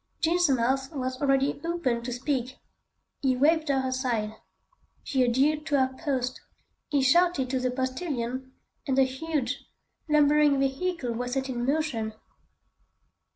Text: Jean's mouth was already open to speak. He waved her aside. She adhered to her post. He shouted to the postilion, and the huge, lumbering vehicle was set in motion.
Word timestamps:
Jean's 0.19 0.49
mouth 0.49 0.91
was 0.95 1.21
already 1.21 1.61
open 1.63 2.01
to 2.01 2.11
speak. 2.11 2.57
He 3.21 3.35
waved 3.35 3.69
her 3.69 3.87
aside. 3.87 4.33
She 5.03 5.23
adhered 5.23 5.63
to 5.67 5.77
her 5.77 5.95
post. 5.95 6.41
He 6.89 7.03
shouted 7.03 7.51
to 7.51 7.59
the 7.59 7.69
postilion, 7.69 8.51
and 8.87 8.97
the 8.97 9.03
huge, 9.03 9.63
lumbering 10.09 10.59
vehicle 10.59 11.13
was 11.13 11.33
set 11.33 11.49
in 11.49 11.67
motion. 11.67 12.15